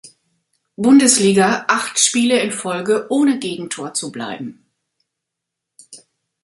[0.77, 4.65] Bundesliga acht Spiele in Folge ohne Gegentor zu bleiben.